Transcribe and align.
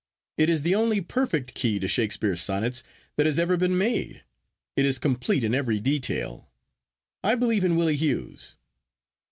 It 0.35 0.49
is 0.49 0.63
the 0.63 0.73
only 0.73 0.99
perfect 0.99 1.53
key 1.53 1.77
to 1.77 1.87
Shakespeare's 1.87 2.41
Sonnets 2.41 2.81
that 3.17 3.27
has 3.27 3.37
ever 3.37 3.55
been 3.55 3.77
made. 3.77 4.23
It 4.75 4.83
is 4.83 4.97
complete 4.97 5.43
in 5.43 5.53
every 5.53 5.79
detail. 5.79 6.49
I 7.23 7.35
believe 7.35 7.63
in 7.63 7.75
Willie 7.75 7.97
Hughes. 7.97 8.55